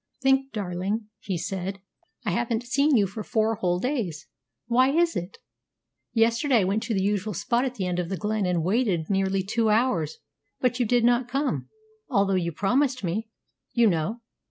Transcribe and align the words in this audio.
"Think, 0.19 0.51
darling," 0.51 1.09
he 1.19 1.37
said, 1.37 1.79
"I 2.25 2.31
haven't 2.31 2.63
seen 2.63 2.95
you 2.97 3.05
for 3.05 3.21
four 3.23 3.53
whole 3.57 3.79
days! 3.79 4.25
Why 4.65 4.89
is 4.89 5.15
it? 5.15 5.37
Yesterday 6.11 6.61
I 6.61 6.63
went 6.63 6.81
to 6.81 6.95
the 6.95 7.03
usual 7.03 7.35
spot 7.35 7.65
at 7.65 7.75
the 7.75 7.85
end 7.85 7.99
of 7.99 8.09
the 8.09 8.17
glen, 8.17 8.47
and 8.47 8.63
waited 8.63 9.11
nearly 9.11 9.43
two 9.43 9.69
hours; 9.69 10.17
but 10.59 10.79
you 10.79 10.87
did 10.87 11.03
not 11.03 11.27
come, 11.27 11.69
although 12.09 12.33
you 12.33 12.51
promised 12.51 13.03
me, 13.03 13.29
you 13.73 13.85
know. 13.87 14.21